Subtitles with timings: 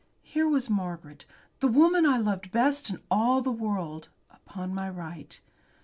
[0.23, 1.27] Here was Margaret,
[1.59, 5.39] the woman I loved best in all the world, upon my right.